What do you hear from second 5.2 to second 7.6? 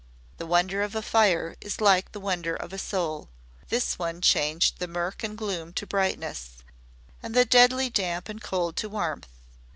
and gloom to brightness, and the